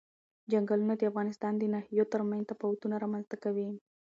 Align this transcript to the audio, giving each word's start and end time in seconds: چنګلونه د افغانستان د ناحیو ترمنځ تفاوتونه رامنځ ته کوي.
چنګلونه 0.51 0.93
د 0.97 1.01
افغانستان 1.11 1.53
د 1.57 1.63
ناحیو 1.73 2.09
ترمنځ 2.13 2.41
تفاوتونه 2.51 2.95
رامنځ 3.03 3.25
ته 3.31 3.35
کوي. 3.43 3.67